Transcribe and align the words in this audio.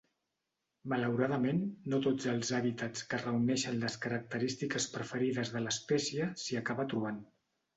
Malauradament 0.93 1.59
no 1.93 1.99
tots 2.05 2.25
els 2.31 2.49
hàbitats 2.59 3.05
que 3.11 3.19
reuneixen 3.25 3.77
les 3.83 3.99
característiques 4.07 4.89
preferides 4.97 5.55
de 5.57 5.63
l'espècie 5.67 6.33
s'hi 6.47 6.61
acaba 6.65 6.89
trobant. 6.95 7.23